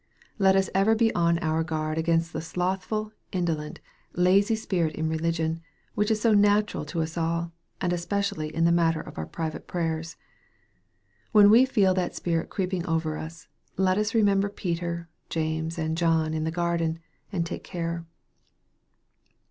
Let 0.39 0.55
us 0.55 0.67
ever 0.73 0.95
be 0.95 1.13
on 1.13 1.37
our 1.43 1.63
guard 1.63 1.99
against 1.99 2.33
the 2.33 2.41
slothful, 2.41 3.13
indolent, 3.31 3.79
lazy 4.13 4.55
spirit 4.55 4.95
in 4.95 5.07
religion, 5.07 5.61
which 5.93 6.09
is 6.09 6.25
natural 6.25 6.85
to 6.85 7.03
us 7.03 7.19
all, 7.19 7.51
and 7.79 7.93
especially 7.93 8.49
in 8.51 8.65
the 8.65 8.71
matter 8.71 8.99
of 8.99 9.19
our 9.19 9.27
private 9.27 9.67
prayers. 9.67 10.17
When 11.33 11.51
we 11.51 11.65
feel 11.65 11.93
that 11.93 12.15
spirit 12.15 12.49
creeping 12.49 12.83
over 12.87 13.15
us, 13.15 13.47
let 13.77 13.99
us 13.99 14.15
remember 14.15 14.49
Peter, 14.49 15.07
James, 15.29 15.77
und 15.77 15.95
John 15.95 16.33
in 16.33 16.45
the 16.45 16.49
garden, 16.49 16.97
and 17.31 17.45
take 17.45 17.63
care. 17.63 18.07